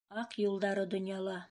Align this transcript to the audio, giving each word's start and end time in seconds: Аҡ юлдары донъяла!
Аҡ 0.21 0.33
юлдары 0.45 0.87
донъяла! 0.97 1.39